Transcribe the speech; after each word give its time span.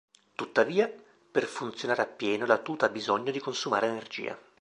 Tuttavia, 0.33 0.91
per 1.29 1.45
funzionare 1.45 2.01
appieno 2.01 2.47
la 2.47 2.57
tuta 2.57 2.87
ha 2.87 2.89
bisogno 2.89 3.29
di 3.29 3.37
consumare 3.37 3.85
energia. 3.85 4.35